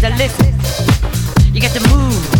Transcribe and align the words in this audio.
delicious. 0.00 1.52
You 1.52 1.60
got 1.60 1.72
to 1.72 1.88
move. 1.88 2.37